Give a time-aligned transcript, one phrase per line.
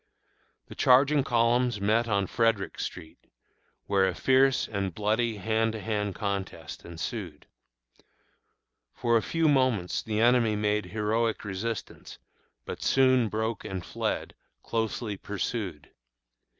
[0.65, 3.19] The charging columns met on Frederick street,
[3.85, 7.45] where a fierce and bloody hand to hand contest ensued.
[8.95, 12.17] For a few moments the enemy made heroic resistance,
[12.65, 14.33] but soon broke and fled,
[14.63, 15.91] closely pursued.